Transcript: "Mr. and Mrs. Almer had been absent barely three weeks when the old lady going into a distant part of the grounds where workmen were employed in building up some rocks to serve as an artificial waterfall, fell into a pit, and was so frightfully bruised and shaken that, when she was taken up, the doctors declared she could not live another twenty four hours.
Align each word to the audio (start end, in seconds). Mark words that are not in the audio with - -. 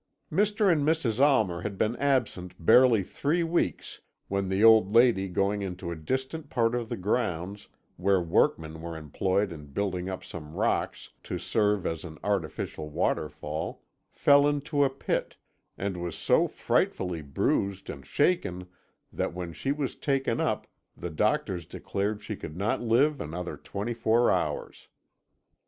"Mr. 0.31 0.71
and 0.71 0.81
Mrs. 0.83 1.19
Almer 1.23 1.61
had 1.61 1.77
been 1.77 1.95
absent 1.97 2.55
barely 2.57 3.03
three 3.03 3.43
weeks 3.43 4.01
when 4.29 4.49
the 4.49 4.63
old 4.63 4.91
lady 4.95 5.27
going 5.29 5.61
into 5.61 5.91
a 5.91 5.95
distant 5.95 6.49
part 6.49 6.73
of 6.73 6.89
the 6.89 6.97
grounds 6.97 7.67
where 7.97 8.19
workmen 8.19 8.81
were 8.81 8.97
employed 8.97 9.51
in 9.51 9.67
building 9.67 10.09
up 10.09 10.23
some 10.23 10.55
rocks 10.55 11.11
to 11.21 11.37
serve 11.37 11.85
as 11.85 12.03
an 12.03 12.17
artificial 12.23 12.89
waterfall, 12.89 13.83
fell 14.09 14.47
into 14.47 14.83
a 14.83 14.89
pit, 14.89 15.35
and 15.77 15.95
was 15.97 16.15
so 16.15 16.47
frightfully 16.47 17.21
bruised 17.21 17.87
and 17.87 18.07
shaken 18.07 18.65
that, 19.13 19.35
when 19.35 19.53
she 19.53 19.71
was 19.71 19.95
taken 19.95 20.39
up, 20.41 20.65
the 20.97 21.11
doctors 21.11 21.63
declared 21.63 22.23
she 22.23 22.35
could 22.35 22.57
not 22.57 22.81
live 22.81 23.21
another 23.21 23.55
twenty 23.55 23.93
four 23.93 24.31
hours. 24.31 24.87